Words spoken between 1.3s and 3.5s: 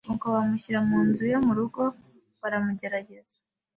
yo mu rugo baramugerageza